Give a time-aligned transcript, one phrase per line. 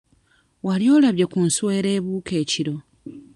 [0.65, 2.75] Wali olabye ku nswera ebuuka ekiro?